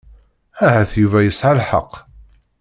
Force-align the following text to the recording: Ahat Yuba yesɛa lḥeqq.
Ahat 0.65 0.91
Yuba 1.01 1.19
yesɛa 1.25 1.57
lḥeqq. 1.59 1.93